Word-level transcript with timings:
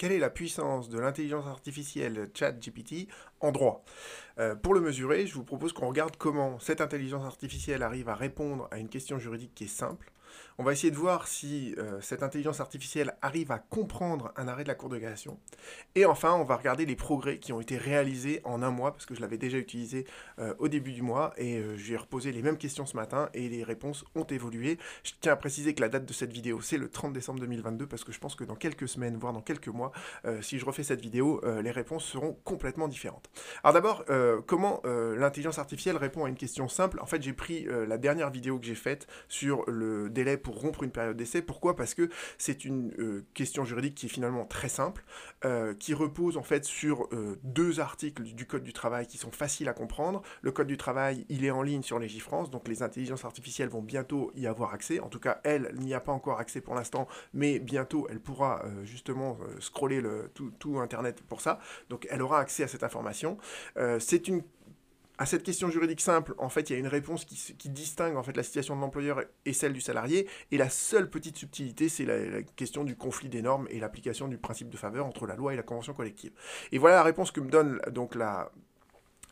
quelle 0.00 0.12
est 0.12 0.18
la 0.18 0.30
puissance 0.30 0.88
de 0.88 0.98
l'intelligence 0.98 1.46
artificielle 1.46 2.30
ChatGPT 2.32 3.06
en 3.40 3.52
droit 3.52 3.84
euh, 4.38 4.54
Pour 4.54 4.72
le 4.72 4.80
mesurer, 4.80 5.26
je 5.26 5.34
vous 5.34 5.44
propose 5.44 5.74
qu'on 5.74 5.88
regarde 5.88 6.16
comment 6.16 6.58
cette 6.58 6.80
intelligence 6.80 7.26
artificielle 7.26 7.82
arrive 7.82 8.08
à 8.08 8.14
répondre 8.14 8.66
à 8.70 8.78
une 8.78 8.88
question 8.88 9.18
juridique 9.18 9.54
qui 9.54 9.64
est 9.64 9.66
simple, 9.66 10.10
on 10.60 10.62
va 10.62 10.72
essayer 10.72 10.90
de 10.90 10.96
voir 10.96 11.26
si 11.26 11.74
euh, 11.78 12.00
cette 12.02 12.22
intelligence 12.22 12.60
artificielle 12.60 13.16
arrive 13.22 13.50
à 13.50 13.58
comprendre 13.58 14.30
un 14.36 14.46
arrêt 14.46 14.62
de 14.62 14.68
la 14.68 14.74
Cour 14.74 14.90
de 14.90 14.98
cassation. 14.98 15.38
Et 15.94 16.04
enfin, 16.04 16.34
on 16.34 16.44
va 16.44 16.56
regarder 16.56 16.84
les 16.84 16.96
progrès 16.96 17.38
qui 17.38 17.54
ont 17.54 17.62
été 17.62 17.78
réalisés 17.78 18.42
en 18.44 18.62
un 18.62 18.70
mois, 18.70 18.92
parce 18.92 19.06
que 19.06 19.14
je 19.14 19.22
l'avais 19.22 19.38
déjà 19.38 19.56
utilisé 19.56 20.04
euh, 20.38 20.54
au 20.58 20.68
début 20.68 20.92
du 20.92 21.00
mois, 21.00 21.32
et 21.38 21.56
euh, 21.56 21.78
je 21.78 21.86
lui 21.86 21.94
ai 21.94 21.96
reposé 21.96 22.30
les 22.30 22.42
mêmes 22.42 22.58
questions 22.58 22.84
ce 22.84 22.94
matin, 22.94 23.30
et 23.32 23.48
les 23.48 23.64
réponses 23.64 24.04
ont 24.14 24.24
évolué. 24.24 24.78
Je 25.02 25.12
tiens 25.20 25.32
à 25.32 25.36
préciser 25.36 25.74
que 25.74 25.80
la 25.80 25.88
date 25.88 26.04
de 26.04 26.12
cette 26.12 26.30
vidéo, 26.32 26.60
c'est 26.60 26.76
le 26.76 26.90
30 26.90 27.14
décembre 27.14 27.40
2022, 27.40 27.86
parce 27.86 28.04
que 28.04 28.12
je 28.12 28.18
pense 28.18 28.34
que 28.34 28.44
dans 28.44 28.54
quelques 28.54 28.86
semaines, 28.86 29.16
voire 29.16 29.32
dans 29.32 29.40
quelques 29.40 29.68
mois, 29.68 29.92
si 30.42 30.58
je 30.58 30.66
refais 30.66 30.82
cette 30.82 31.00
vidéo, 31.00 31.40
les 31.62 31.70
réponses 31.70 32.04
seront 32.04 32.36
complètement 32.44 32.88
différentes. 32.88 33.30
Alors 33.64 33.72
d'abord, 33.72 34.04
comment 34.46 34.82
l'intelligence 34.84 35.58
artificielle 35.58 35.96
répond 35.96 36.24
à 36.24 36.28
une 36.28 36.36
question 36.36 36.68
simple? 36.68 37.00
En 37.00 37.06
fait, 37.06 37.22
j'ai 37.22 37.32
pris 37.32 37.64
la 37.64 37.98
dernière 37.98 38.30
vidéo 38.30 38.58
que 38.58 38.66
j'ai 38.66 38.74
faite 38.74 39.06
sur 39.28 39.64
le 39.70 40.10
pour 40.42 40.60
rompre 40.60 40.82
une 40.82 40.90
période 40.90 41.16
d'essai. 41.16 41.42
Pourquoi? 41.42 41.76
Parce 41.76 41.94
que 41.94 42.10
c'est 42.38 42.64
une 42.64 42.92
euh, 42.98 43.24
question 43.34 43.64
juridique 43.64 43.94
qui 43.94 44.06
est 44.06 44.10
finalement 44.10 44.44
très 44.44 44.68
simple, 44.68 45.04
euh, 45.44 45.74
qui 45.74 45.94
repose 45.94 46.36
en 46.36 46.42
fait 46.42 46.64
sur 46.64 47.08
euh, 47.12 47.38
deux 47.42 47.80
articles 47.80 48.22
du 48.22 48.46
Code 48.46 48.62
du 48.62 48.72
travail 48.72 49.06
qui 49.06 49.18
sont 49.18 49.30
faciles 49.30 49.68
à 49.68 49.72
comprendre. 49.72 50.22
Le 50.42 50.52
Code 50.52 50.66
du 50.66 50.76
travail, 50.76 51.24
il 51.28 51.44
est 51.44 51.50
en 51.50 51.62
ligne 51.62 51.82
sur 51.82 51.98
Légifrance, 51.98 52.50
donc 52.50 52.68
les 52.68 52.82
intelligences 52.82 53.24
artificielles 53.24 53.68
vont 53.68 53.82
bientôt 53.82 54.32
y 54.34 54.46
avoir 54.46 54.72
accès. 54.74 55.00
En 55.00 55.08
tout 55.08 55.20
cas, 55.20 55.40
elle 55.44 55.74
n'y 55.78 55.94
a 55.94 56.00
pas 56.00 56.12
encore 56.12 56.38
accès 56.38 56.60
pour 56.60 56.74
l'instant, 56.74 57.08
mais 57.32 57.58
bientôt 57.58 58.06
elle 58.10 58.20
pourra 58.20 58.64
justement 58.84 59.38
scroller 59.58 60.00
le, 60.00 60.30
tout, 60.34 60.50
tout, 60.58 60.78
Internet 60.80 61.22
pour 61.28 61.40
ça. 61.40 61.60
Donc 61.88 62.06
elle 62.10 62.22
aura 62.22 62.40
accès 62.40 62.62
à 62.62 62.68
cette 62.68 62.82
information. 62.82 63.38
c'est 63.98 64.28
une 64.28 64.42
à 65.20 65.26
cette 65.26 65.42
question 65.42 65.68
juridique 65.68 66.00
simple, 66.00 66.34
en 66.38 66.48
fait, 66.48 66.70
il 66.70 66.72
y 66.72 66.76
a 66.76 66.78
une 66.78 66.86
réponse 66.86 67.26
qui, 67.26 67.68
distingue 67.68 68.16
en 68.16 68.22
fait 68.22 68.34
la 68.34 68.42
situation 68.42 68.74
de 68.74 68.80
l'employeur 68.80 69.20
et 69.44 69.52
celle 69.52 69.74
du 69.74 69.82
salarié. 69.82 70.26
Et 70.50 70.56
la 70.56 70.70
seule 70.70 71.10
petite 71.10 71.36
subtilité, 71.36 71.90
c'est 71.90 72.06
la, 72.06 72.42
question 72.42 72.84
du 72.84 72.96
conflit 72.96 73.28
des 73.28 73.42
normes 73.42 73.66
et 73.68 73.80
l'application 73.80 74.28
du 74.28 74.38
principe 74.38 74.70
de 74.70 74.78
faveur 74.78 75.04
entre 75.04 75.26
la 75.26 75.36
loi 75.36 75.52
et 75.52 75.56
la 75.56 75.62
convention 75.62 75.92
collective. 75.92 76.32
Et 76.72 76.78
voilà 76.78 76.96
la 76.96 77.02
réponse 77.02 77.32
que 77.32 77.40
me 77.40 77.50
donne 77.50 77.80
donc 77.92 78.16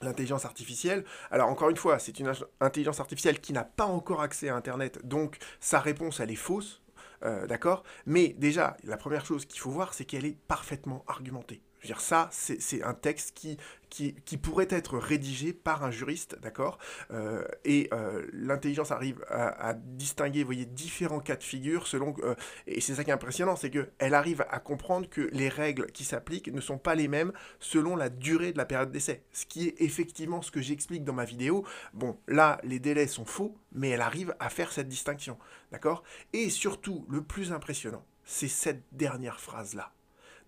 L'intelligence 0.00 0.44
artificielle, 0.44 1.04
alors 1.32 1.48
encore 1.48 1.70
une 1.70 1.76
fois, 1.76 1.98
c'est 1.98 2.20
une 2.20 2.32
intelligence 2.60 3.00
artificielle 3.00 3.40
qui 3.40 3.52
n'a 3.52 3.64
pas 3.64 3.86
encore 3.86 4.20
accès 4.20 4.48
à 4.48 4.54
Internet, 4.54 5.00
donc 5.04 5.38
sa 5.58 5.80
réponse, 5.80 6.20
elle 6.20 6.30
est 6.30 6.36
fausse, 6.36 6.82
euh, 7.24 7.48
d'accord? 7.48 7.82
Mais 8.06 8.28
déjà, 8.38 8.76
la 8.84 8.96
première 8.96 9.26
chose 9.26 9.44
qu'il 9.44 9.58
faut 9.58 9.70
voir, 9.70 9.94
c'est 9.94 10.04
qu'elle 10.04 10.24
est 10.24 10.38
parfaitement 10.46 11.02
argumentée. 11.08 11.62
Dire, 11.84 12.00
ça, 12.00 12.28
c'est 12.32 12.82
un 12.82 12.94
texte 12.94 13.32
qui, 13.34 13.56
qui, 13.88 14.36
pourrait 14.36 14.68
être 14.70 14.98
rédigé 14.98 15.52
par 15.52 15.84
un 15.84 15.90
juriste, 15.90 16.38
d'accord 16.40 16.78
euh, 17.10 17.44
Et 17.64 17.88
euh, 17.92 18.26
l'intelligence 18.32 18.90
arrive 18.90 19.24
à, 19.28 19.74
distinguer, 19.74 20.40
vous 20.40 20.46
voyez, 20.46 20.64
différents 20.64 21.20
cas 21.20 21.36
de 21.36 21.42
figure 21.42 21.86
selon... 21.86 22.14
Euh, 22.22 22.34
et 22.66 22.80
c'est 22.80 22.94
ça 22.94 23.04
qui 23.04 23.10
est 23.10 23.14
impressionnant, 23.14 23.56
c'est 23.56 23.70
qu'elle 23.70 24.14
arrive 24.14 24.44
à 24.50 24.58
comprendre 24.58 25.08
que 25.08 25.28
les 25.32 25.48
règles 25.48 25.86
qui 25.92 26.04
s'appliquent 26.04 26.52
ne 26.52 26.60
sont 26.60 26.78
pas 26.78 26.94
les 26.94 27.08
mêmes 27.08 27.32
selon 27.60 27.96
la 27.96 28.08
durée 28.08 28.52
de 28.52 28.58
la 28.58 28.66
période 28.66 28.90
d'essai. 28.90 29.22
Ce 29.32 29.46
qui 29.46 29.68
est 29.68 29.80
effectivement 29.80 30.42
ce 30.42 30.50
que 30.50 30.60
j'explique 30.60 31.04
dans 31.04 31.12
ma 31.12 31.24
vidéo. 31.24 31.64
Bon, 31.94 32.18
là, 32.26 32.60
les 32.64 32.80
délais 32.80 33.06
sont 33.06 33.24
faux, 33.24 33.56
mais 33.72 33.90
elle 33.90 34.02
arrive 34.02 34.34
à 34.40 34.48
faire 34.48 34.72
cette 34.72 34.88
distinction, 34.88 35.38
d'accord 35.72 36.02
Et 36.32 36.50
surtout, 36.50 37.06
le 37.08 37.22
plus 37.22 37.52
impressionnant, 37.52 38.04
c'est 38.24 38.48
cette 38.48 38.82
dernière 38.92 39.40
phrase-là. 39.40 39.92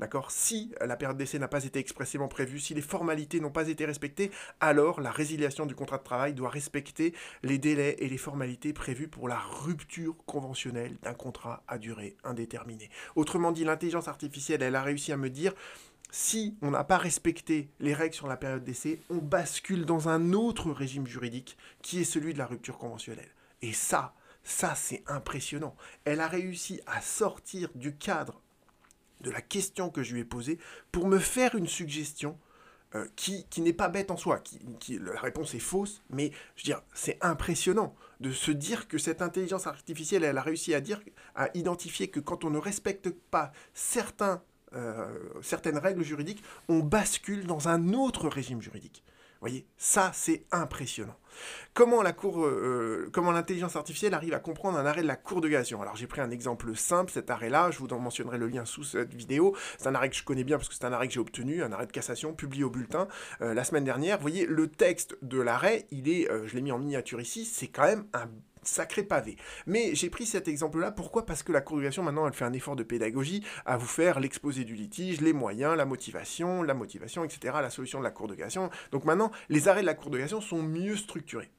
D'accord? 0.00 0.30
Si 0.30 0.72
la 0.80 0.96
période 0.96 1.18
d'essai 1.18 1.38
n'a 1.38 1.46
pas 1.46 1.62
été 1.62 1.78
expressément 1.78 2.26
prévue, 2.26 2.58
si 2.58 2.72
les 2.72 2.80
formalités 2.80 3.38
n'ont 3.38 3.50
pas 3.50 3.68
été 3.68 3.84
respectées, 3.84 4.30
alors 4.58 5.02
la 5.02 5.10
résiliation 5.10 5.66
du 5.66 5.74
contrat 5.74 5.98
de 5.98 6.02
travail 6.02 6.32
doit 6.32 6.48
respecter 6.48 7.12
les 7.42 7.58
délais 7.58 7.96
et 7.98 8.08
les 8.08 8.16
formalités 8.16 8.72
prévues 8.72 9.08
pour 9.08 9.28
la 9.28 9.38
rupture 9.38 10.16
conventionnelle 10.24 10.96
d'un 11.02 11.12
contrat 11.12 11.62
à 11.68 11.76
durée 11.76 12.16
indéterminée. 12.24 12.88
Autrement 13.14 13.52
dit, 13.52 13.64
l'intelligence 13.64 14.08
artificielle, 14.08 14.62
elle 14.62 14.74
a 14.74 14.82
réussi 14.82 15.12
à 15.12 15.18
me 15.18 15.28
dire 15.28 15.52
si 16.10 16.56
on 16.62 16.70
n'a 16.70 16.82
pas 16.82 16.96
respecté 16.96 17.68
les 17.78 17.92
règles 17.92 18.14
sur 18.14 18.26
la 18.26 18.38
période 18.38 18.64
d'essai, 18.64 19.00
on 19.10 19.18
bascule 19.18 19.84
dans 19.84 20.08
un 20.08 20.32
autre 20.32 20.70
régime 20.70 21.06
juridique 21.06 21.58
qui 21.82 22.00
est 22.00 22.04
celui 22.04 22.32
de 22.32 22.38
la 22.38 22.46
rupture 22.46 22.78
conventionnelle. 22.78 23.34
Et 23.60 23.74
ça, 23.74 24.14
ça 24.44 24.74
c'est 24.74 25.04
impressionnant. 25.06 25.76
Elle 26.06 26.20
a 26.20 26.26
réussi 26.26 26.80
à 26.86 27.02
sortir 27.02 27.68
du 27.74 27.94
cadre 27.94 28.40
de 29.20 29.30
la 29.30 29.40
question 29.40 29.90
que 29.90 30.02
je 30.02 30.14
lui 30.14 30.20
ai 30.20 30.24
posée 30.24 30.58
pour 30.92 31.06
me 31.06 31.18
faire 31.18 31.54
une 31.54 31.66
suggestion 31.66 32.38
euh, 32.96 33.06
qui, 33.14 33.46
n'est 33.58 33.72
pas 33.72 33.88
bête 33.88 34.10
en 34.10 34.16
soi, 34.16 34.40
qui, 34.40 34.98
la 34.98 35.20
réponse 35.20 35.54
est 35.54 35.60
fausse, 35.60 36.02
mais 36.10 36.32
je 36.56 36.64
dire, 36.64 36.82
c'est 36.92 37.18
impressionnant 37.20 37.94
de 38.18 38.32
se 38.32 38.50
dire 38.50 38.88
que 38.88 38.98
cette 38.98 39.22
intelligence 39.22 39.68
artificielle, 39.68 40.24
elle 40.24 40.38
a 40.38 40.42
réussi 40.42 40.74
à 40.74 40.80
identifier 41.54 42.08
que 42.08 42.18
quand 42.18 42.44
on 42.44 42.50
ne 42.50 42.58
respecte 42.58 43.10
pas 43.10 43.52
certains, 43.74 44.42
euh, 44.74 45.06
certaines 45.40 45.78
règles 45.78 46.02
juridiques, 46.02 46.42
on 46.68 46.80
bascule 46.80 47.46
dans 47.46 47.68
un 47.68 47.92
autre 47.92 48.28
régime 48.28 48.60
juridique 48.60 49.04
voyez, 49.40 49.66
ça 49.76 50.10
c'est 50.14 50.44
impressionnant. 50.52 51.16
Comment 51.74 52.02
la 52.02 52.12
cour, 52.12 52.44
euh, 52.44 53.08
comment 53.12 53.30
l'intelligence 53.30 53.76
artificielle 53.76 54.14
arrive 54.14 54.34
à 54.34 54.40
comprendre 54.40 54.78
un 54.78 54.86
arrêt 54.86 55.02
de 55.02 55.06
la 55.06 55.16
Cour 55.16 55.40
de 55.40 55.48
cassation 55.48 55.80
Alors 55.80 55.96
j'ai 55.96 56.06
pris 56.06 56.20
un 56.20 56.30
exemple 56.30 56.74
simple, 56.76 57.12
cet 57.12 57.30
arrêt-là, 57.30 57.70
je 57.70 57.78
vous 57.78 57.88
en 57.88 57.98
mentionnerai 57.98 58.38
le 58.38 58.48
lien 58.48 58.64
sous 58.64 58.84
cette 58.84 59.14
vidéo. 59.14 59.56
C'est 59.78 59.86
un 59.86 59.94
arrêt 59.94 60.10
que 60.10 60.16
je 60.16 60.24
connais 60.24 60.44
bien 60.44 60.56
parce 60.56 60.68
que 60.68 60.74
c'est 60.74 60.84
un 60.84 60.92
arrêt 60.92 61.08
que 61.08 61.14
j'ai 61.14 61.20
obtenu, 61.20 61.62
un 61.62 61.72
arrêt 61.72 61.86
de 61.86 61.92
cassation 61.92 62.34
publié 62.34 62.64
au 62.64 62.70
bulletin 62.70 63.08
euh, 63.40 63.54
la 63.54 63.64
semaine 63.64 63.84
dernière. 63.84 64.18
Voyez, 64.18 64.46
le 64.46 64.68
texte 64.68 65.16
de 65.22 65.40
l'arrêt, 65.40 65.86
il 65.90 66.08
est, 66.08 66.30
euh, 66.30 66.46
je 66.46 66.54
l'ai 66.54 66.62
mis 66.62 66.72
en 66.72 66.78
miniature 66.78 67.20
ici, 67.20 67.44
c'est 67.44 67.68
quand 67.68 67.84
même 67.84 68.06
un 68.12 68.28
sacré 68.62 69.02
pavé. 69.02 69.36
Mais 69.66 69.94
j'ai 69.94 70.10
pris 70.10 70.26
cet 70.26 70.48
exemple-là, 70.48 70.92
pourquoi? 70.92 71.26
Parce 71.26 71.42
que 71.42 71.52
la 71.52 71.60
congrégation, 71.60 72.02
maintenant, 72.02 72.26
elle 72.26 72.32
fait 72.32 72.44
un 72.44 72.52
effort 72.52 72.76
de 72.76 72.82
pédagogie 72.82 73.44
à 73.66 73.76
vous 73.76 73.86
faire 73.86 74.20
l'exposé 74.20 74.64
du 74.64 74.74
litige, 74.74 75.20
les 75.20 75.32
moyens, 75.32 75.76
la 75.76 75.84
motivation, 75.84 76.62
la 76.62 76.74
motivation, 76.74 77.24
etc., 77.24 77.54
la 77.60 77.70
solution 77.70 77.98
de 77.98 78.04
la 78.04 78.10
cour 78.10 78.28
de 78.28 78.34
cassation. 78.34 78.70
Donc 78.92 79.04
maintenant, 79.04 79.30
les 79.48 79.68
arrêts 79.68 79.82
de 79.82 79.86
la 79.86 79.94
cour 79.94 80.10
de 80.10 80.18
cassation 80.18 80.40
sont 80.40 80.62
mieux 80.62 80.96
structurés. 80.96 81.50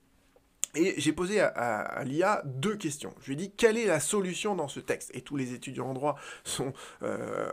Et 0.76 0.94
j'ai 0.98 1.12
posé 1.12 1.40
à, 1.42 2.04
l'IA 2.06 2.42
deux 2.46 2.76
questions. 2.76 3.14
Je 3.22 3.28
lui 3.28 3.34
ai 3.34 3.36
dit 3.36 3.52
quelle 3.52 3.78
est 3.78 3.86
la 3.86 4.00
solution 4.00 4.56
dans 4.56 4.68
ce 4.68 4.80
texte? 4.80 5.12
Et 5.14 5.22
tous 5.22 5.36
les 5.36 5.54
étudiants 5.54 5.88
en 5.88 5.94
droit 5.94 6.16
sont 6.44 6.74
euh, 7.04 7.50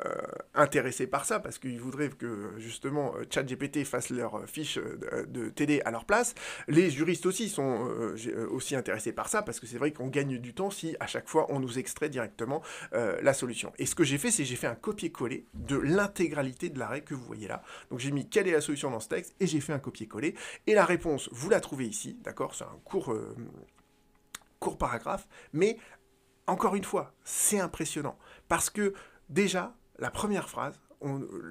intéressés 0.55 1.07
par 1.07 1.25
ça 1.25 1.41
parce 1.41 1.59
qu'ils 1.59 1.81
voudraient 1.81 2.11
que 2.11 2.53
justement 2.59 3.15
euh, 3.17 3.25
ChatGPT 3.29 3.85
fasse 3.85 4.11
leur 4.11 4.49
fiche 4.49 4.79
de, 4.79 5.49
TD 5.49 5.83
à 5.85 5.91
leur 5.91 6.05
place. 6.05 6.35
Les 6.69 6.91
juristes 6.91 7.27
aussi 7.27 7.49
sont 7.49 7.89
euh, 7.89 8.49
aussi 8.51 8.77
intéressés 8.77 9.13
par 9.13 9.29
ça 9.29 9.43
parce 9.43 9.59
que 9.61 9.67
c'est 9.67 9.79
vrai 9.79 9.93
qu'on 9.93 10.09
gagne 10.09 10.39
du 10.39 10.55
temps 10.55 10.71
si 10.71 10.97
à 11.01 11.07
chaque 11.07 11.29
fois 11.29 11.47
on 11.49 11.61
nous 11.61 11.79
extrait 11.79 12.09
directement 12.09 12.63
la 12.93 13.33
solution. 13.33 13.73
Et 13.79 13.87
ce 13.87 13.95
que 13.95 14.05
j'ai 14.05 14.19
fait, 14.19 14.31
c'est 14.31 14.45
j'ai 14.45 14.57
fait 14.57 14.67
un 14.67 14.75
copier-coller 14.75 15.47
de 15.55 15.77
l'intégralité 15.77 16.71
de 16.71 16.79
l'arrêt 16.79 17.03
que 17.03 17.15
vous 17.15 17.25
voyez 17.25 17.49
là. 17.49 17.63
Donc 17.91 17.99
j'ai 17.99 18.11
mis 18.11 18.29
quelle 18.29 18.49
est 18.49 18.53
la 18.53 18.61
solution 18.61 18.91
dans 18.91 19.01
ce 19.01 19.09
texte 19.09 19.35
et 19.41 19.47
j'ai 19.47 19.61
fait 19.61 19.73
un 19.73 19.79
copier-coller. 19.79 20.35
Et 20.67 20.75
la 20.75 20.85
réponse, 20.85 21.29
vous 21.33 21.51
la 21.51 21.61
trouvez 21.61 21.87
ici, 21.87 22.19
d'accord? 22.23 22.55
C'est 22.55 22.65
un 22.65 22.79
court 23.09 23.17
euh, 23.17 23.35
court, 24.61 24.79
paragraphe, 24.79 25.29
mais 25.53 25.79
encore 26.47 26.75
une 26.75 26.85
fois, 26.85 27.15
c'est 27.25 27.61
impressionnant. 27.61 28.19
Parce 28.49 28.71
que 28.71 28.95
déjà, 29.29 29.77
la 29.99 30.11
première 30.11 30.49
phrase, 30.49 30.81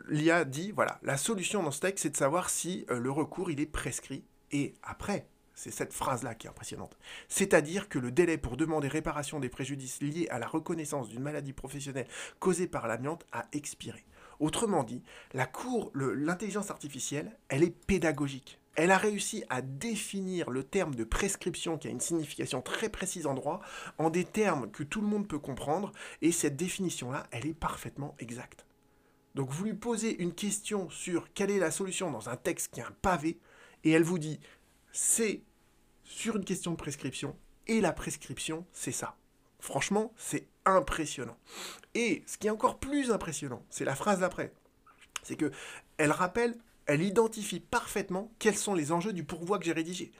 l'IA 0.09 0.43
dit, 0.43 0.71
voilà, 0.71 0.99
la 1.03 1.17
solution 1.17 1.63
dans 1.63 1.71
ce 1.71 1.79
texte, 1.79 2.03
c'est 2.03 2.09
de 2.09 2.17
savoir 2.17 2.49
si 2.49 2.85
euh, 2.89 2.99
le 2.99 3.11
recours, 3.11 3.49
il 3.49 3.61
est 3.61 3.65
prescrit. 3.65 4.25
Et 4.51 4.73
après, 4.83 5.27
c'est 5.53 5.71
cette 5.71 5.93
phrase-là 5.93 6.35
qui 6.35 6.47
est 6.47 6.49
impressionnante. 6.49 6.97
C'est-à-dire 7.29 7.87
que 7.87 7.97
le 7.97 8.11
délai 8.11 8.37
pour 8.37 8.57
demander 8.57 8.87
réparation 8.87 9.39
des 9.39 9.49
préjudices 9.49 10.01
liés 10.01 10.27
à 10.29 10.39
la 10.39 10.47
reconnaissance 10.47 11.09
d'une 11.09 11.23
maladie 11.23 11.53
professionnelle 11.53 12.07
causée 12.39 12.67
par 12.67 12.87
l'amiante 12.87 13.25
a 13.31 13.45
expiré. 13.53 14.05
Autrement 14.39 14.83
dit, 14.83 15.01
la 15.33 15.47
cour, 15.47 15.91
l'intelligence 15.95 16.69
artificielle, 16.69 17.31
elle 17.49 17.63
est 17.63 17.71
pédagogique. 17.71 18.59
Elle 18.77 18.91
a 18.91 18.97
réussi 18.99 19.43
à 19.49 19.63
définir 19.63 20.51
le 20.51 20.63
terme 20.63 20.93
de 20.93 21.03
prescription 21.03 21.79
qui 21.79 21.87
a 21.87 21.91
une 21.91 21.99
signification 21.99 22.61
très 22.61 22.89
précise 22.89 23.25
en 23.25 23.33
droit 23.33 23.59
en 23.97 24.11
des 24.11 24.23
termes 24.23 24.69
que 24.69 24.83
tout 24.83 25.01
le 25.01 25.07
monde 25.07 25.27
peut 25.27 25.39
comprendre 25.39 25.91
et 26.21 26.31
cette 26.31 26.55
définition-là, 26.55 27.25
elle 27.31 27.47
est 27.47 27.55
parfaitement 27.55 28.15
exacte. 28.19 28.67
Donc 29.33 29.49
vous 29.49 29.65
lui 29.65 29.73
posez 29.73 30.21
une 30.21 30.33
question 30.33 30.91
sur 30.91 31.33
quelle 31.33 31.49
est 31.49 31.57
la 31.57 31.71
solution 31.71 32.11
dans 32.11 32.29
un 32.29 32.35
texte 32.35 32.71
qui 32.71 32.79
est 32.79 32.83
un 32.83 32.95
pavé 33.01 33.39
et 33.83 33.91
elle 33.91 34.03
vous 34.03 34.19
dit 34.19 34.39
c'est 34.91 35.41
sur 36.03 36.37
une 36.37 36.45
question 36.45 36.71
de 36.71 36.77
prescription 36.77 37.35
et 37.65 37.81
la 37.81 37.93
prescription 37.93 38.63
c'est 38.71 38.91
ça. 38.91 39.15
Franchement, 39.59 40.13
c'est 40.17 40.47
impressionnant. 40.65 41.37
Et 41.95 42.23
ce 42.27 42.37
qui 42.37 42.45
est 42.45 42.51
encore 42.51 42.77
plus 42.77 43.09
impressionnant, 43.09 43.65
c'est 43.71 43.85
la 43.85 43.95
phrase 43.95 44.19
d'après. 44.19 44.53
C'est 45.23 45.35
que 45.35 45.51
elle 45.97 46.11
rappelle 46.11 46.55
elle 46.87 47.03
identifie 47.03 47.59
parfaitement 47.59 48.31
quels 48.39 48.55
sont 48.55 48.73
les 48.73 48.91
enjeux 48.91 49.13
du 49.13 49.23
pourvoi 49.23 49.59
que 49.59 49.65
j'ai 49.65 49.73
rédigé. 49.73 50.11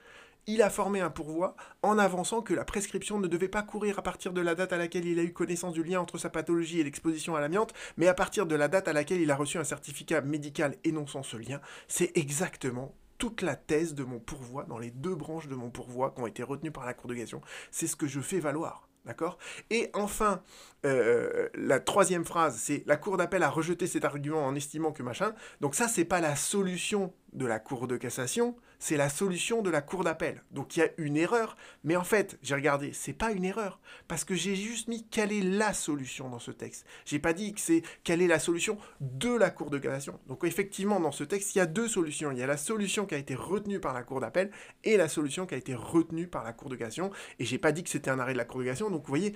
il 0.47 0.61
a 0.61 0.69
formé 0.69 1.01
un 1.01 1.09
pourvoi 1.09 1.55
en 1.81 1.97
avançant 1.97 2.41
que 2.41 2.53
la 2.53 2.65
prescription 2.65 3.19
ne 3.19 3.27
devait 3.27 3.47
pas 3.47 3.63
courir 3.63 3.99
à 3.99 4.01
partir 4.01 4.33
de 4.33 4.41
la 4.41 4.55
date 4.55 4.73
à 4.73 4.77
laquelle 4.77 5.05
il 5.05 5.19
a 5.19 5.23
eu 5.23 5.33
connaissance 5.33 5.73
du 5.73 5.83
lien 5.83 5.99
entre 5.99 6.17
sa 6.17 6.29
pathologie 6.29 6.79
et 6.79 6.83
l'exposition 6.83 7.35
à 7.35 7.41
l'amiante, 7.41 7.73
mais 7.97 8.07
à 8.07 8.13
partir 8.13 8.45
de 8.45 8.55
la 8.55 8.67
date 8.67 8.87
à 8.87 8.93
laquelle 8.93 9.21
il 9.21 9.31
a 9.31 9.35
reçu 9.35 9.57
un 9.57 9.63
certificat 9.63 10.21
médical 10.21 10.75
énonçant 10.83 11.23
ce 11.23 11.37
lien. 11.37 11.59
C'est 11.87 12.15
exactement 12.17 12.95
toute 13.17 13.41
la 13.41 13.55
thèse 13.55 13.93
de 13.95 14.03
mon 14.03 14.19
pourvoi, 14.19 14.63
dans 14.65 14.77
les 14.77 14.91
deux 14.91 15.15
branches 15.15 15.47
de 15.47 15.55
mon 15.55 15.69
pourvoi 15.69 16.11
qui 16.11 16.21
ont 16.21 16.27
été 16.27 16.43
retenues 16.43 16.71
par 16.71 16.85
la 16.85 16.93
Cour 16.93 17.09
de 17.09 17.15
cassation. 17.15 17.41
C'est 17.71 17.87
ce 17.87 17.95
que 17.95 18.07
je 18.07 18.21
fais 18.21 18.39
valoir. 18.39 18.87
D'accord? 19.07 19.38
Et 19.69 19.89
enfin, 19.94 20.42
euh, 20.86 21.48
la 21.56 21.80
troisième 21.80 22.25
phrase, 22.25 22.57
c'est 22.57 22.83
la 22.86 22.98
Cour 22.98 23.15
d'appel 23.15 23.42
a 23.42 23.50
rejeté 23.50 23.88
cet 23.88 24.04
argument 24.04 24.45
en 24.45 24.54
estimant 24.54 24.92
que 24.92 25.01
machin. 25.01 25.33
Donc 25.62 25.75
ça, 25.75 25.88
c'est 25.88 26.04
pas 26.04 26.19
la 26.19 26.36
solution 26.36 27.13
de 27.31 27.45
la 27.45 27.59
Cour 27.59 27.88
de 27.88 27.95
cassation, 27.95 28.57
c'est 28.79 28.97
la 28.97 29.09
solution 29.09 29.62
de 29.62 29.69
la 29.69 29.81
cour 29.81 30.03
d'appel. 30.03 30.44
Donc 30.51 30.75
il 30.75 30.81
y 30.81 30.83
a 30.83 30.89
une 30.97 31.18
erreur, 31.18 31.57
mais 31.83 31.95
en 31.95 32.03
fait, 32.03 32.38
j'ai 32.41 32.56
regardé, 32.56 32.91
c'est 32.94 33.13
pas 33.13 33.31
une 33.31 33.45
erreur, 33.45 33.79
parce 34.07 34.24
que 34.24 34.35
j'ai 34.35 34.56
juste 34.56 34.88
mis 34.88 35.07
quelle 35.07 35.31
est 35.31 35.41
la 35.41 35.74
solution 35.74 36.29
dans 36.29 36.39
ce 36.39 36.51
texte. 36.51 36.85
J'ai 37.06 37.19
pas 37.19 37.33
dit 37.33 37.53
que 37.53 37.59
c'est 37.59 37.83
quelle 38.03 38.21
est 38.21 38.27
la 38.27 38.39
solution 38.39 38.77
de 39.01 39.33
la 39.35 39.50
cour 39.50 39.69
de 39.69 39.77
cassation. 39.77 40.19
Donc 40.27 40.44
effectivement, 40.44 41.00
dans 41.00 41.12
ce 41.12 41.24
texte, 41.24 41.56
il 41.56 41.59
y 41.59 41.62
a 41.62 41.65
deux 41.65 41.88
solutions. 41.88 42.31
Il 42.31 42.38
y 42.38 42.44
a 42.44 42.47
la 42.47 42.57
solution 42.57 43.06
qui 43.06 43.15
a 43.15 43.18
été 43.18 43.35
retenue 43.35 43.79
par 43.79 43.94
la 43.94 44.03
cour 44.03 44.19
d'appel 44.19 44.51
et 44.83 44.97
la 44.97 45.07
solution 45.07 45.45
qui 45.45 45.56
a 45.56 45.57
été 45.57 45.75
retenue 45.75 46.27
par 46.27 46.44
la 46.44 46.53
cour 46.53 46.69
de 46.69 46.75
cassation. 46.75 47.12
Et 47.39 47.45
j'ai 47.45 47.57
pas 47.57 47.71
dit 47.71 47.83
que 47.83 47.89
c'était 47.89 48.09
un 48.09 48.19
arrêt 48.19 48.33
de 48.33 48.38
la 48.38 48.45
cour 48.45 48.59
de 48.59 48.65
cassation. 48.65 48.89
Donc 48.89 49.01
vous 49.01 49.09
voyez, 49.09 49.35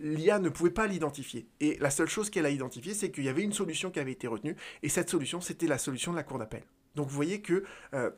l'IA 0.00 0.38
ne 0.38 0.48
pouvait 0.48 0.70
pas 0.70 0.86
l'identifier. 0.86 1.48
Et 1.60 1.76
la 1.80 1.90
seule 1.90 2.08
chose 2.08 2.30
qu'elle 2.30 2.46
a 2.46 2.50
identifiée, 2.50 2.94
c'est 2.94 3.10
qu'il 3.10 3.24
y 3.24 3.28
avait 3.28 3.42
une 3.42 3.52
solution 3.52 3.90
qui 3.90 4.00
avait 4.00 4.12
été 4.12 4.26
retenue, 4.26 4.56
et 4.82 4.88
cette 4.88 5.10
solution, 5.10 5.40
c'était 5.40 5.66
la 5.66 5.78
solution 5.78 6.12
de 6.12 6.16
la 6.16 6.22
cour 6.22 6.38
d'appel. 6.38 6.62
Donc 6.94 7.08
vous 7.08 7.14
voyez 7.14 7.40
que 7.40 7.64
euh, 7.94 8.10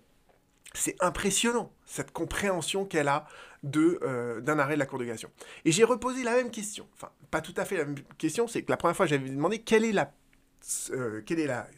c'est 0.77 0.97
impressionnant, 1.03 1.73
cette 1.85 2.13
compréhension 2.13 2.85
qu'elle 2.85 3.09
a 3.09 3.27
euh, 3.75 4.41
d'un 4.41 4.59
arrêt 4.59 4.75
de 4.75 4.79
la 4.79 4.87
Cour 4.87 4.99
de 4.99 5.05
cassation. 5.05 5.31
Et 5.65 5.73
j'ai 5.73 5.85
reposé 5.85 6.23
la 6.23 6.35
même 6.35 6.51
question, 6.51 6.87
enfin, 6.95 7.11
pas 7.31 7.41
tout 7.41 7.55
à 7.57 7.65
fait 7.65 7.77
la 7.77 7.85
même 7.85 7.99
question, 8.19 8.47
c'est 8.47 8.63
que 8.63 8.71
la 8.71 8.77
première 8.77 8.97
fois, 8.97 9.07
j'avais 9.07 9.29
demandé 9.29 9.59
quelle 9.59 9.85
est 9.85 9.93
la, 9.93 10.13
euh, 10.91 11.23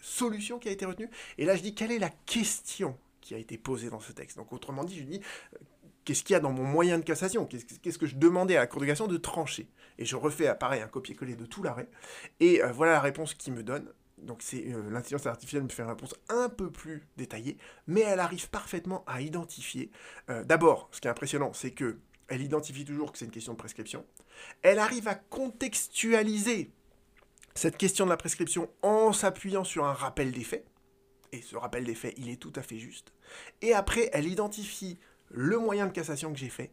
solution 0.02 0.58
qui 0.58 0.68
a 0.68 0.72
été 0.72 0.84
retenue, 0.84 1.08
et 1.38 1.44
là, 1.44 1.56
je 1.56 1.62
dis 1.62 1.74
quelle 1.74 1.92
est 1.92 1.98
la 1.98 2.10
question 2.26 2.96
qui 3.20 3.34
a 3.34 3.38
été 3.38 3.56
posée 3.56 3.90
dans 3.90 4.00
ce 4.00 4.12
texte? 4.12 4.36
Donc, 4.36 4.52
autrement 4.52 4.84
dit, 4.84 4.98
je 4.98 5.04
dis 5.04 5.20
euh, 5.54 5.58
qu'est-ce 6.04 6.22
qu'il 6.22 6.34
y 6.34 6.36
a 6.36 6.40
dans 6.40 6.52
mon 6.52 6.64
moyen 6.64 6.98
de 6.98 7.04
cassation? 7.04 7.46
Qu'est-ce 7.46 7.98
que 7.98 8.06
je 8.06 8.16
demandais 8.16 8.56
à 8.56 8.60
la 8.60 8.66
Cour 8.66 8.80
de 8.80 8.86
cassation 8.86 9.06
de 9.06 9.16
trancher? 9.16 9.68
Et 9.98 10.04
je 10.04 10.16
refais, 10.16 10.54
pareil, 10.54 10.82
un 10.82 10.88
copier-coller 10.88 11.36
de 11.36 11.46
tout 11.46 11.62
l'arrêt, 11.62 11.88
et 12.40 12.60
voilà 12.74 12.92
la 12.92 13.00
réponse 13.00 13.34
qu'il 13.34 13.54
me 13.54 13.62
donne 13.62 13.90
donc 14.22 14.42
c'est 14.42 14.72
euh, 14.72 14.90
l'intelligence 14.90 15.26
artificielle 15.26 15.62
me 15.62 15.68
fait 15.68 15.82
une 15.82 15.88
réponse 15.88 16.14
un 16.28 16.48
peu 16.48 16.70
plus 16.70 17.06
détaillée, 17.16 17.56
mais 17.86 18.00
elle 18.00 18.20
arrive 18.20 18.48
parfaitement 18.50 19.04
à 19.06 19.20
identifier. 19.20 19.90
Euh, 20.30 20.44
d'abord, 20.44 20.88
ce 20.92 21.00
qui 21.00 21.08
est 21.08 21.10
impressionnant, 21.10 21.52
c'est 21.52 21.72
que 21.72 21.98
elle 22.28 22.42
identifie 22.42 22.84
toujours 22.84 23.12
que 23.12 23.18
c'est 23.18 23.24
une 23.24 23.30
question 23.30 23.54
de 23.54 23.58
prescription. 23.58 24.04
Elle 24.62 24.78
arrive 24.78 25.08
à 25.08 25.14
contextualiser 25.14 26.70
cette 27.54 27.76
question 27.76 28.04
de 28.04 28.10
la 28.10 28.16
prescription 28.16 28.68
en 28.82 29.12
s'appuyant 29.12 29.64
sur 29.64 29.86
un 29.86 29.92
rappel 29.92 30.30
des 30.30 30.44
faits. 30.44 30.66
Et 31.32 31.42
ce 31.42 31.56
rappel 31.56 31.84
des 31.84 31.94
faits, 31.94 32.14
il 32.16 32.28
est 32.28 32.36
tout 32.36 32.52
à 32.54 32.62
fait 32.62 32.78
juste. 32.78 33.12
Et 33.62 33.72
après, 33.72 34.10
elle 34.12 34.26
identifie 34.26 34.98
le 35.30 35.58
moyen 35.58 35.86
de 35.86 35.92
cassation 35.92 36.32
que 36.32 36.38
j'ai 36.38 36.48
fait. 36.48 36.70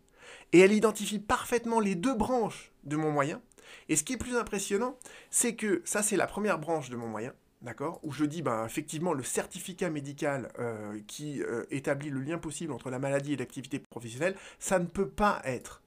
Et 0.54 0.60
elle 0.60 0.74
identifie 0.74 1.20
parfaitement 1.20 1.80
les 1.80 1.96
deux 1.96 2.16
branches 2.16 2.72
de 2.84 2.96
mon 2.96 3.12
moyen. 3.12 3.42
Et 3.90 3.96
ce 3.96 4.04
qui 4.04 4.14
est 4.14 4.18
plus 4.18 4.36
impressionnant, 4.36 4.98
c'est 5.30 5.56
que 5.56 5.82
ça, 5.86 6.02
c'est 6.02 6.18
la 6.18 6.28
première 6.28 6.60
branche 6.60 6.90
de 6.90 6.96
mon 6.96 7.08
moyen, 7.08 7.34
d'accord 7.62 8.00
Où 8.04 8.12
je 8.12 8.26
dis, 8.26 8.42
ben, 8.42 8.66
effectivement, 8.66 9.14
le 9.14 9.24
certificat 9.24 9.90
médical 9.90 10.52
euh, 10.60 11.00
qui 11.08 11.42
euh, 11.44 11.66
établit 11.72 12.10
le 12.10 12.22
lien 12.22 12.38
possible 12.38 12.74
entre 12.74 12.90
la 12.90 13.00
maladie 13.00 13.34
et 13.34 13.38
l'activité 13.38 13.80
professionnelle, 13.80 14.36
ça 14.60 14.80
ne 14.80 14.86
peut 14.86 15.10
pas 15.10 15.42
être 15.44 15.82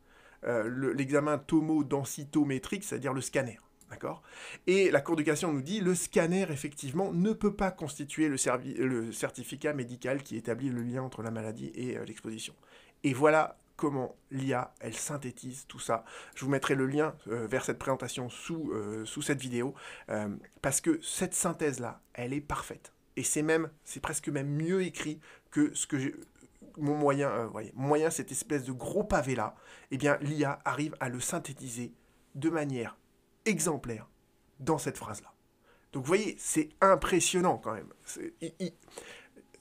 euh, 0.45 0.95
l'examen 0.95 1.39
tomo-densitométrique, 1.39 2.85
c'est-à-dire 2.85 3.13
le 3.13 3.21
scanner. 3.21 3.59
D'accord 3.91 4.23
Et 4.67 4.91
la 4.91 5.01
Cour 5.01 5.17
de 5.17 5.23
cassation 5.23 5.51
nous 5.51 5.63
dit 5.63 5.81
le 5.81 5.95
scanner, 5.95 6.47
effectivement, 6.51 7.11
ne 7.11 7.33
peut 7.33 7.55
pas 7.55 7.71
constituer 7.71 8.29
le, 8.29 8.37
le 8.85 9.13
certificat 9.13 9.73
médical 9.73 10.23
qui 10.23 10.37
établit 10.37 10.69
le 10.69 10.83
lien 10.83 11.03
entre 11.03 11.23
la 11.23 11.31
maladie 11.31 11.73
et 11.75 11.97
l'exposition. 12.05 12.55
Et 13.03 13.15
voilà 13.15 13.57
comment 13.79 14.17
l'IA, 14.33 14.75
elle 14.81 14.95
synthétise 14.95 15.65
tout 15.69 15.79
ça. 15.79 16.05
Je 16.35 16.45
vous 16.45 16.51
mettrai 16.51 16.75
le 16.75 16.85
lien 16.85 17.15
euh, 17.29 17.47
vers 17.47 17.65
cette 17.65 17.79
présentation 17.79 18.29
sous, 18.29 18.73
euh, 18.73 19.07
cette 19.07 19.41
vidéo, 19.41 19.73
euh, 20.11 20.29
parce 20.61 20.83
que 20.83 21.01
cette 21.01 21.33
synthèse-là, 21.33 22.03
elle 22.13 22.35
est 22.35 22.41
parfaite. 22.41 22.93
Et 23.17 23.23
c'est 23.23 23.43
même, 23.43 23.71
c'est 23.85 24.01
presque 24.01 24.29
même 24.29 24.49
mieux 24.49 24.83
écrit 24.83 25.21
que 25.51 25.73
ce 25.75 25.87
que 25.87 25.99
j'ai... 25.99 26.15
Mon 26.77 26.97
moyen, 26.97 27.47
voyez, 27.47 28.11
cette 28.11 28.31
espèce 28.31 28.65
de 28.65 28.73
gros 28.73 29.03
pavé-là, 29.03 29.57
eh 29.91 29.97
bien, 29.97 30.17
l'IA 30.21 30.61
arrive 30.65 30.95
à 31.01 31.09
le 31.09 31.19
synthétiser 31.19 31.93
de 32.35 32.51
manière 32.51 32.97
exemplaire 33.47 34.09
dans 34.61 34.79
cette 34.79 34.97
phrase-là. 34.97 35.33
Donc, 35.93 36.05
vous 36.05 36.09
voyez, 36.09 36.37
c'est 36.39 36.69
impressionnant 36.81 37.59
quand 37.59 37.75
même. 37.75 37.93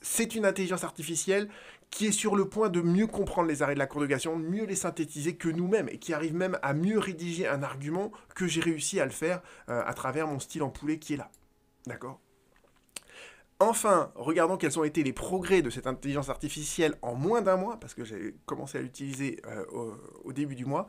C'est 0.02 0.36
une 0.36 0.46
intelligence 0.46 0.84
artificielle 0.84 1.50
qui 1.90 2.08
est 2.08 2.12
sur 2.12 2.36
le 2.36 2.48
point 2.48 2.70
de 2.70 2.82
mieux 2.82 3.08
comprendre 3.08 3.48
les 3.48 3.62
arrêts 3.62 3.74
de 3.74 3.80
la 3.80 3.88
Cour 3.88 4.02
de 4.02 4.08
cassation, 4.08 4.36
mieux 4.36 4.66
les 4.66 4.76
synthétiser 4.76 5.36
que 5.36 5.50
nous-mêmes, 5.50 5.90
et 5.90 5.98
qui 5.98 6.14
arrive 6.14 6.36
même 6.36 6.60
à 6.62 6.74
mieux 6.74 7.00
rédiger 7.00 7.48
un 7.48 7.64
argument 7.64 8.12
que 8.36 8.48
j'ai 8.48 8.62
réussi 8.62 9.00
à 9.00 9.06
le 9.06 9.12
faire 9.12 9.42
euh, 9.70 9.82
à 9.86 9.94
travers 9.94 10.28
mon 10.28 10.40
style 10.40 10.64
en 10.64 10.70
poulet 10.70 11.00
qui 11.00 11.14
est 11.14 11.18
là. 11.18 11.32
D'accord? 11.86 12.20
Enfin, 13.60 14.12
regardons 14.14 14.56
quels 14.56 14.78
ont 14.78 14.84
été 14.84 15.02
les 15.02 15.14
progrès 15.14 15.64
de 15.64 15.72
cette 15.72 15.88
intelligence 15.88 16.30
artificielle 16.30 16.94
en 17.02 17.16
moins 17.16 17.42
d'un 17.42 17.58
mois, 17.58 17.80
parce 17.80 17.96
que 17.96 18.06
j'ai 18.06 18.36
commencé 18.46 18.78
à 18.78 18.82
l'utiliser 18.82 19.42
euh, 19.48 19.66
au, 20.24 20.32
début 20.32 20.54
du 20.54 20.66
mois. 20.66 20.86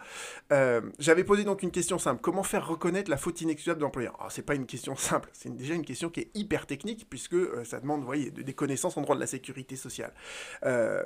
Euh, 0.53 0.83
j'avais 0.99 1.25
posé 1.25 1.45
donc 1.45 1.63
une 1.63 1.71
question 1.71 1.99
simple. 1.99 2.21
Comment 2.21 2.43
faire 2.43 2.69
reconnaître 2.69 3.11
la 3.11 3.17
faute 3.17 3.41
inexcusable 3.41 3.81
de 3.81 3.85
l'employeur? 3.85 4.15
Alors, 4.19 4.31
c'est 4.31 4.43
pas 4.43 4.55
une 4.55 4.67
question 4.67 4.97
simple, 4.97 5.31
c'est 5.33 5.55
déjà 5.57 5.73
une 5.73 5.85
question 5.85 6.11
qui 6.11 6.21
est 6.21 6.31
hyper 6.35 6.67
technique, 6.67 7.07
puisque 7.09 7.33
euh, 7.33 7.65
ça 7.65 7.81
demande, 7.81 8.05
voyez, 8.05 8.31
des 8.31 8.53
connaissances 8.53 8.99
en 8.99 9.01
droit 9.01 9.15
de 9.15 9.21
la 9.21 9.27
sécurité 9.27 9.75
sociale. 9.77 10.13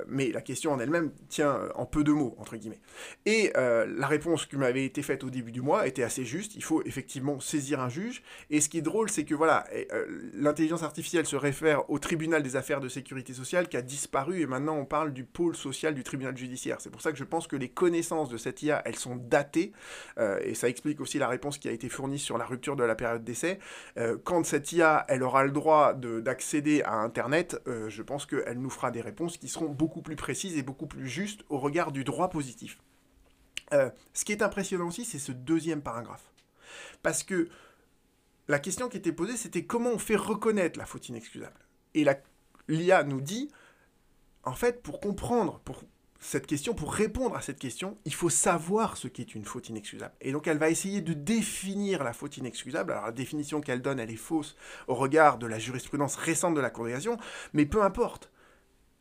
mais 0.07 0.31
la 0.31 0.41
question 0.41 0.73
en 0.73 0.79
elle-même 0.79 1.11
tient 1.29 1.69
en 1.75 1.85
peu 1.85 2.03
de 2.03 2.11
mots, 2.11 2.35
entre 2.39 2.57
guillemets. 2.57 2.81
Et 3.25 3.53
la 3.55 4.07
réponse 4.07 4.45
qui 4.45 4.57
m'avait 4.57 4.83
été 4.83 5.01
faite 5.01 5.23
au 5.23 5.29
début 5.29 5.51
du 5.51 5.61
mois 5.61 5.87
était 5.87 6.03
assez 6.03 6.25
juste. 6.25 6.55
Il 6.55 6.63
faut 6.63 6.83
effectivement 6.83 7.39
saisir 7.39 7.79
un 7.79 7.89
juge. 7.89 8.21
Et 8.49 8.59
ce 8.59 8.67
qui 8.67 8.79
est 8.79 8.81
drôle, 8.81 9.09
c'est 9.09 9.23
que 9.23 9.35
voilà, 9.35 9.65
l'intelligence 10.33 10.83
artificielle 10.83 11.25
se 11.25 11.35
réfère 11.53 11.87
au 11.91 11.99
tribunal 11.99 12.41
des 12.41 12.55
affaires 12.55 12.79
de 12.79 12.89
sécurité 12.89 13.31
sociale 13.31 13.67
qui 13.67 13.77
a 13.77 13.83
disparu 13.83 14.41
et 14.41 14.47
maintenant 14.47 14.75
on 14.75 14.85
parle 14.85 15.13
du 15.13 15.23
pôle 15.23 15.55
social 15.55 15.93
du 15.93 16.03
tribunal 16.03 16.35
judiciaire. 16.35 16.77
C'est 16.81 16.89
pour 16.89 17.01
ça 17.01 17.11
que 17.11 17.17
je 17.17 17.23
pense 17.23 17.45
que 17.45 17.55
les 17.55 17.69
connaissances 17.69 18.29
de 18.29 18.37
cette 18.37 18.63
IA, 18.63 18.81
elles 18.85 18.95
sont 18.95 19.15
datées 19.15 19.71
euh, 20.17 20.39
et 20.41 20.55
ça 20.55 20.67
explique 20.67 20.99
aussi 20.99 21.19
la 21.19 21.27
réponse 21.27 21.59
qui 21.59 21.69
a 21.69 21.71
été 21.71 21.89
fournie 21.89 22.17
sur 22.17 22.39
la 22.39 22.45
rupture 22.45 22.75
de 22.75 22.83
la 22.83 22.95
période 22.95 23.23
d'essai. 23.23 23.59
Euh, 23.97 24.17
quand 24.23 24.43
cette 24.43 24.71
IA, 24.71 25.05
elle 25.07 25.21
aura 25.21 25.43
le 25.43 25.51
droit 25.51 25.93
d'accéder 25.93 26.81
à 26.81 26.95
Internet, 26.95 27.61
euh, 27.67 27.87
je 27.87 28.01
pense 28.01 28.25
qu'elle 28.25 28.57
nous 28.57 28.71
fera 28.71 28.89
des 28.89 29.01
réponses 29.01 29.37
qui 29.37 29.47
seront 29.47 29.69
beaucoup 29.69 30.01
plus 30.01 30.15
précises 30.15 30.57
et 30.57 30.63
beaucoup 30.63 30.87
plus 30.87 31.07
justes 31.07 31.41
au 31.49 31.59
regard 31.59 31.91
du 31.91 32.03
droit 32.03 32.29
positif. 32.29 32.79
ce 33.71 34.25
qui 34.25 34.31
est 34.31 34.41
impressionnant 34.41 34.87
aussi, 34.87 35.05
c'est 35.05 35.19
ce 35.19 35.31
deuxième 35.31 35.81
paragraphe. 35.81 36.31
Parce 37.03 37.23
que 37.23 37.47
la 38.47 38.59
question 38.59 38.89
qui 38.89 38.97
était 38.97 39.11
posée, 39.11 39.37
c'était 39.37 39.65
comment 39.65 39.91
on 39.91 39.99
fait 39.99 40.15
reconnaître 40.15 40.77
la 40.77 40.85
faute 40.85 41.09
inexcusable. 41.09 41.59
Et 41.93 42.05
l'IA 42.67 43.03
nous 43.03 43.21
dit, 43.21 43.49
en 44.43 44.53
fait, 44.53 44.81
pour 44.81 44.99
comprendre 44.99 45.59
pour 45.63 45.83
cette 46.23 46.47
question, 46.47 46.73
pour 46.73 46.93
répondre 46.93 47.35
à 47.35 47.41
cette 47.41 47.59
question, 47.59 47.97
il 48.05 48.13
faut 48.13 48.29
savoir 48.29 48.97
ce 48.97 49.07
qu'est 49.07 49.35
une 49.35 49.45
faute 49.45 49.69
inexcusable. 49.69 50.13
Et 50.21 50.31
donc 50.31 50.47
elle 50.47 50.57
va 50.57 50.69
essayer 50.69 51.01
de 51.01 51.13
définir 51.13 52.03
la 52.03 52.13
faute 52.13 52.37
inexcusable. 52.37 52.93
Alors 52.93 53.05
la 53.05 53.11
définition 53.11 53.61
qu'elle 53.61 53.81
donne, 53.81 53.99
elle 53.99 54.11
est 54.11 54.15
fausse 54.15 54.55
au 54.87 54.95
regard 54.95 55.37
de 55.37 55.47
la 55.47 55.59
jurisprudence 55.59 56.15
récente 56.15 56.55
de 56.55 56.61
la 56.61 56.69
Cour 56.69 56.87
mais 57.53 57.65
peu 57.65 57.83
importe. 57.83 58.31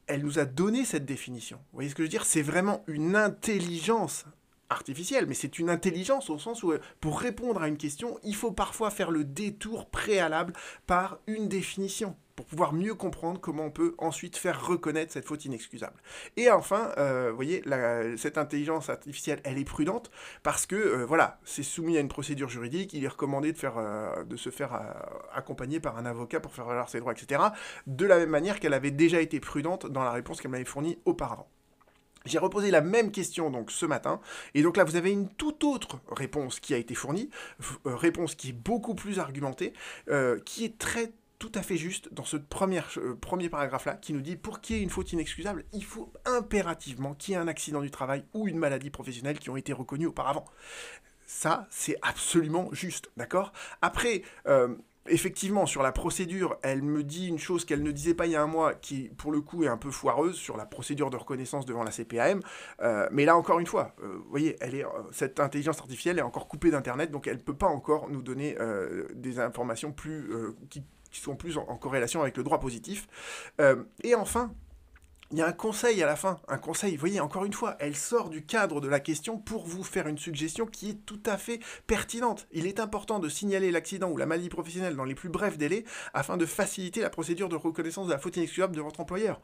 Elle 0.09 0.25
nous 0.25 0.41
a 0.41 0.45
donné 0.45 0.85
cette 0.85 1.05
définition. 1.05 1.59
Vous 1.59 1.77
voyez 1.77 1.89
ce 1.89 1.95
que 1.95 2.03
je 2.03 2.07
veux 2.07 2.11
dire? 2.11 2.25
C'est 2.25 2.43
vraiment 2.43 2.83
une 2.89 3.15
intelligence 3.15 4.25
artificielle, 4.73 5.27
mais 5.27 5.35
c'est 5.35 5.59
une 5.59 5.71
intelligence 5.71 6.31
au 6.31 6.39
sens 6.39 6.63
où, 6.63 6.73
pour 7.01 7.21
répondre 7.21 7.63
à 7.63 7.69
une 7.69 7.77
question, 7.77 8.19
il 8.25 8.35
faut 8.35 8.53
parfois 8.53 8.91
faire 8.91 9.11
le 9.11 9.25
détour 9.25 9.89
préalable 9.89 10.53
par 10.87 11.19
une 11.27 11.49
définition 11.49 12.17
pour 12.37 12.47
pouvoir 12.47 12.73
mieux 12.73 12.95
comprendre 12.95 13.41
comment 13.41 13.67
on 13.67 13.71
peut 13.71 13.95
ensuite 13.99 14.37
faire 14.37 14.67
reconnaître 14.67 15.13
cette 15.13 15.27
faute 15.27 15.45
inexcusable. 15.45 15.97
Et 16.37 16.51
enfin, 16.51 16.93
euh, 16.99 17.29
vous 17.31 17.37
voyez, 17.37 17.63
cette 18.17 18.39
intelligence 18.39 18.89
artificielle, 18.89 19.41
elle 19.45 19.59
est 19.59 19.65
prudente 19.65 20.11
parce 20.43 20.67
que, 20.67 20.77
euh, 20.77 21.05
voilà, 21.05 21.39
c'est 21.45 21.63
soumis 21.63 21.97
à 21.97 22.01
une 22.01 22.09
procédure 22.09 22.49
juridique, 22.49 22.93
il 22.95 23.05
est 23.05 23.09
recommandé 23.09 23.53
de, 23.53 23.59
euh, 23.63 24.25
de 24.25 24.37
se 24.37 24.51
faire 24.51 24.73
accompagner 25.35 25.81
par 25.81 25.99
un 25.99 26.07
avocat 26.07 26.41
pour 26.41 26.55
faire 26.55 26.65
valoir 26.65 26.89
ses 26.89 27.01
droits, 27.01 27.13
etc., 27.13 27.43
de 27.87 28.07
la 28.07 28.19
même 28.19 28.31
manière 28.31 28.61
qu'elle 28.61 28.75
avait 28.75 28.91
déjà 28.91 29.21
été 29.21 29.41
prudente 29.41 29.87
dans 29.87 30.03
la 30.03 30.13
réponse 30.13 30.41
qu'elle 30.41 30.51
m'avait 30.51 30.65
fournie 30.65 30.99
auparavant. 31.05 31.49
J'ai 32.25 32.39
reposé 32.39 32.71
la 32.71 32.81
même 32.81 33.11
question 33.11 33.51
donc 33.51 33.71
ce 33.71 33.87
matin, 33.87 34.21
et 34.55 34.63
donc 34.63 34.77
là 34.77 34.85
vous 34.85 34.97
avez 34.97 35.11
une 35.11 35.29
toute 35.29 35.65
autre 35.65 36.01
réponse 36.11 36.61
qui 36.61 36.75
a 36.75 36.77
été 36.77 36.95
fournie, 36.95 37.31
réponse 37.85 38.35
qui 38.35 38.51
est 38.51 38.53
beaucoup 38.53 38.95
plus 38.95 39.19
argumentée, 39.19 39.73
qui 40.45 40.65
est 40.65 40.79
très 40.79 41.13
tout 41.43 41.51
à 41.57 41.63
fait 41.63 41.77
juste 41.77 42.15
dans 42.15 42.25
ce 42.25 42.37
premier, 42.37 42.83
euh, 42.99 43.17
premier 43.17 43.49
paragraphe-là 43.49 43.95
qui 43.95 44.13
nous 44.13 44.21
dit 44.21 44.37
pour 44.37 44.61
qu'il 44.61 44.77
y 44.77 44.79
ait 44.79 44.83
une 44.83 44.91
faute 44.91 45.13
inexcusable, 45.13 45.65
il 45.73 45.85
faut 45.85 46.13
impérativement 46.25 47.15
qu'il 47.15 47.33
y 47.33 47.35
ait 47.35 47.41
un 47.41 47.49
accident 47.49 47.81
du 47.81 47.91
travail 47.91 48.23
ou 48.33 48.47
une 48.47 48.59
maladie 48.59 48.91
professionnelle 48.91 49.41
qui 49.41 49.51
ont 49.51 49.57
été 49.57 49.73
reconnus 49.73 50.07
auparavant. 50.07 50.45
Ça, 51.27 51.67
c'est 51.69 51.97
absolument 52.03 52.69
juste, 52.71 53.11
d'accord? 53.17 53.53
Après, 53.81 54.23
euh, 54.47 54.77
effectivement, 55.09 55.67
sur 55.67 55.83
la 55.83 55.93
procédure, 55.93 56.57
elle 56.63 56.83
me 56.83 57.03
dit 57.03 57.29
une 57.29 57.39
chose 57.39 57.65
qu'elle 57.65 57.83
ne 57.83 57.91
disait 57.91 58.15
pas 58.15 58.27
il 58.27 58.33
y 58.33 58.37
a 58.37 58.43
un 58.43 58.47
mois, 58.47 58.75
qui 58.75 59.11
pour 59.17 59.33
le 59.33 59.41
coup 59.41 59.65
est 59.65 59.69
un 59.69 59.77
peu 59.77 59.91
foireuse 59.91 60.37
sur 60.37 60.57
la 60.57 60.67
procédure 60.67 61.11
de 61.11 61.17
reconnaissance 61.17 61.67
devant 61.67 61.83
la 61.83 61.91
CPAM. 61.91 62.41
Euh, 62.81 63.09
mais 63.11 63.25
là, 63.25 63.37
encore 63.37 63.59
une 63.59 63.67
fois, 63.67 63.95
euh, 64.03 64.17
vous 64.17 64.31
voyez, 64.31 64.57
euh, 64.63 64.85
cette 65.11 65.41
intelligence 65.41 65.79
artificielle 65.79 66.19
est 66.19 66.23
encore 66.23 66.49
coupée 66.49 66.71
d'Internet, 66.71 67.11
donc 67.11 67.27
elle 67.27 67.37
ne 67.37 67.43
peut 67.43 67.57
pas 67.57 67.67
encore 67.67 68.09
nous 68.09 68.23
donner 68.23 68.57
des 69.15 69.41
informations 69.41 69.93
plus, 69.93 70.31
qui, 70.71 70.83
sont 71.13 71.37
plus 71.37 71.59
en, 71.59 71.77
corrélation 71.77 72.23
avec 72.23 72.37
le 72.37 72.43
droit 72.43 72.61
positif. 72.61 73.09
et 74.03 74.15
enfin, 74.15 74.53
il 75.33 75.39
y 75.39 75.43
a 75.43 75.47
un 75.47 75.53
conseil 75.53 76.03
à 76.03 76.07
la 76.07 76.15
fin, 76.15 76.39
un 76.47 76.59
conseil, 76.59 76.95
vous 76.95 77.01
voyez, 77.01 77.19
encore 77.19 77.47
une 77.47 77.55
fois, 77.55 77.77
elle 77.81 77.97
sort 77.97 78.29
du 78.29 78.45
cadre 78.45 78.83
de 78.83 78.89
la 78.89 79.01
question 79.01 79.39
pour 79.39 79.67
vous 79.67 79.83
faire 79.83 80.07
une 80.07 80.19
suggestion 80.19 80.67
qui 80.67 80.91
est 80.91 81.07
tout 81.07 81.23
à 81.25 81.39
fait 81.39 81.59
pertinente. 81.87 82.47
Il 82.53 82.67
est 82.67 82.79
important 82.79 83.19
de 83.19 83.31
signaler 83.31 83.71
l'accident 83.71 84.11
ou 84.11 84.19
la 84.19 84.27
maladie 84.27 84.51
professionnelle 84.51 84.95
dans 84.95 85.05
les 85.05 85.15
plus 85.15 85.31
brefs 85.31 85.57
délais 85.57 85.85
afin 86.13 86.37
de 86.37 86.45
faciliter 86.45 87.01
la 87.01 87.09
procédure 87.09 87.49
de 87.49 87.57
reconnaissance 87.57 88.09
de 88.09 88.13
la 88.13 88.19
faute 88.19 88.37
inexcusable 88.37 88.77
de 88.77 88.83
votre 88.83 89.01
employeur. 89.01 89.41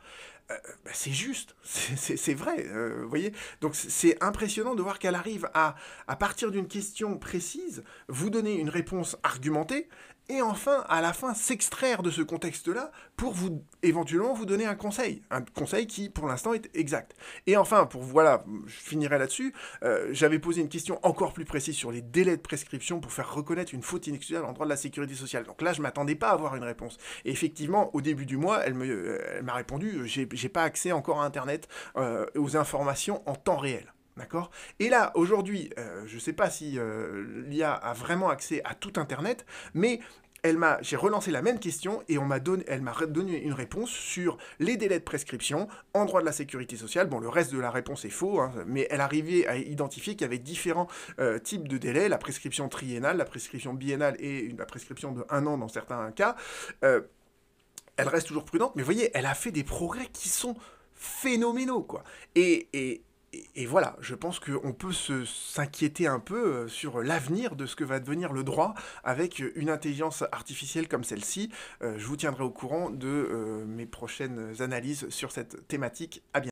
Euh, 0.50 0.54
bah, 0.84 0.90
c'est 0.92 1.12
juste, 1.12 1.56
c'est 1.62 2.34
vrai, 2.34 2.66
euh, 2.66 3.06
voyez. 3.08 3.32
Donc 3.62 3.74
c'est 3.74 4.22
impressionnant 4.22 4.74
de 4.74 4.82
voir 4.82 4.98
qu'elle 4.98 5.14
arrive 5.14 5.48
à, 5.54 5.74
à 6.06 6.16
partir 6.16 6.50
d'une 6.50 6.68
question 6.68 7.16
précise, 7.16 7.82
vous 8.08 8.28
donner 8.28 8.54
une 8.54 8.68
réponse 8.68 9.16
argumentée 9.22 9.88
et 10.28 10.42
enfin, 10.42 10.84
à 10.88 11.00
la 11.00 11.12
fin, 11.12 11.32
s'extraire 11.32 12.02
de 12.02 12.10
ce 12.10 12.20
contexte-là 12.20 12.90
pour 13.16 13.32
vous 13.32 13.62
éventuellement 13.82 14.34
vous 14.34 14.44
donner 14.44 14.66
un 14.66 14.74
conseil, 14.74 15.22
un 15.30 15.40
conseil 15.42 15.86
qui 15.86 16.10
pour 16.10 16.26
l'instant 16.26 16.52
est 16.52 16.68
exact. 16.74 17.14
Et 17.46 17.56
enfin, 17.56 17.86
pour 17.86 18.02
voilà, 18.02 18.44
je 18.66 18.74
finirai 18.74 19.18
là-dessus, 19.18 19.54
euh, 19.82 20.08
j'avais 20.12 20.38
posé 20.38 20.60
une 20.60 20.68
question 20.68 20.98
encore 21.02 21.32
plus 21.32 21.46
précise 21.46 21.74
sur 21.74 21.90
les 21.90 22.02
délais 22.02 22.36
de 22.36 22.42
prescription 22.42 23.00
pour 23.00 23.12
faire 23.12 23.32
reconnaître 23.32 23.72
une 23.72 23.82
faute 23.82 24.06
inexcusable 24.06 24.46
en 24.46 24.52
droit 24.52 24.66
de 24.66 24.70
la 24.70 24.76
sécurité 24.76 25.14
sociale. 25.14 25.44
Donc 25.44 25.62
là, 25.62 25.72
je 25.72 25.80
m'attendais 25.80 26.14
pas 26.14 26.28
à 26.28 26.32
avoir 26.32 26.56
une 26.56 26.64
réponse. 26.64 26.98
Et 27.24 27.30
effectivement, 27.30 27.94
au 27.94 28.00
début 28.00 28.26
du 28.26 28.36
mois, 28.36 28.64
elle 28.66 28.76
euh, 28.76 29.42
m'a 29.42 29.54
répondu, 29.54 30.06
j'ai 30.06 30.48
pas 30.48 30.62
accès 30.62 30.92
encore 30.92 31.22
à 31.22 31.24
Internet, 31.24 31.68
euh, 31.96 32.26
aux 32.36 32.56
informations 32.56 33.22
en 33.26 33.34
temps 33.34 33.56
réel. 33.56 33.92
D'accord? 34.18 34.50
Et 34.80 34.88
là, 34.88 35.12
aujourd'hui, 35.14 35.70
euh, 35.78 36.02
je 36.06 36.16
ne 36.16 36.20
sais 36.20 36.32
pas 36.32 36.50
si 36.50 36.76
euh, 36.76 37.24
l'IA 37.46 37.72
a 37.72 37.92
vraiment 37.92 38.28
accès 38.28 38.60
à 38.64 38.74
tout 38.74 38.94
Internet, 38.96 39.46
mais 39.74 40.00
elle 40.42 40.56
m'a, 40.56 40.78
j'ai 40.82 40.96
relancé 40.96 41.30
la 41.30 41.40
même 41.40 41.60
question 41.60 42.02
et 42.08 42.18
on 42.18 42.24
m'a 42.24 42.40
donné, 42.40 42.64
elle 42.66 42.82
m'a 42.82 42.94
donné 43.06 43.40
une 43.40 43.52
réponse 43.52 43.90
sur 43.90 44.36
les 44.58 44.76
délais 44.76 44.98
de 44.98 45.04
prescription 45.04 45.68
en 45.94 46.04
droit 46.04 46.20
de 46.20 46.26
la 46.26 46.32
sécurité 46.32 46.76
sociale. 46.76 47.08
Bon, 47.08 47.20
le 47.20 47.28
reste 47.28 47.52
de 47.52 47.58
la 47.60 47.70
réponse 47.70 48.04
est 48.04 48.10
faux, 48.10 48.40
hein, 48.40 48.52
mais 48.66 48.88
elle 48.90 49.00
arrivait 49.00 49.46
à 49.46 49.56
identifier 49.56 50.14
qu'il 50.14 50.22
y 50.22 50.24
avait 50.24 50.38
différents 50.38 50.88
euh, 51.20 51.38
types 51.38 51.68
de 51.68 51.78
délais, 51.78 52.08
la 52.08 52.18
prescription 52.18 52.68
triennale, 52.68 53.16
la 53.16 53.24
prescription 53.24 53.72
biennale 53.72 54.16
et 54.18 54.48
la 54.56 54.66
prescription 54.66 55.12
de 55.12 55.24
un 55.30 55.46
an 55.46 55.58
dans 55.58 55.68
certains 55.68 56.10
cas. 56.10 56.34
elle 56.82 58.08
reste 58.08 58.28
toujours 58.28 58.44
prudente, 58.44 58.74
mais 58.74 58.82
vous 58.82 58.92
voyez, 58.92 59.10
elle 59.14 59.26
a 59.26 59.34
fait 59.34 59.50
des 59.52 59.64
progrès 59.64 60.06
qui 60.12 60.28
sont 60.28 60.56
phénoménaux, 60.98 61.82
quoi. 61.82 62.02
Et, 62.34 62.68
et, 62.72 63.02
et, 63.32 63.66
voilà, 63.66 63.96
je 64.00 64.14
pense 64.14 64.40
qu'on 64.40 64.72
peut 64.72 64.92
s'inquiéter 64.92 66.06
un 66.06 66.20
peu 66.20 66.46
euh, 66.46 66.68
sur 66.68 67.02
l'avenir 67.02 67.56
de 67.56 67.66
ce 67.66 67.76
que 67.76 67.84
va 67.84 68.00
devenir 68.00 68.32
le 68.32 68.42
droit 68.42 68.74
avec 69.04 69.40
une 69.54 69.68
intelligence 69.68 70.24
artificielle 70.32 70.88
comme 70.88 71.04
celle-ci. 71.04 71.50
Euh, 71.82 71.98
je 71.98 72.06
vous 72.06 72.16
tiendrai 72.16 72.42
au 72.42 72.50
courant 72.50 72.88
de 72.88 73.06
euh, 73.06 73.66
mes 73.66 73.86
prochaines 73.86 74.54
analyses 74.60 75.08
sur 75.10 75.30
cette 75.30 75.68
thématique. 75.68 76.22
À 76.32 76.40
bientôt. 76.40 76.46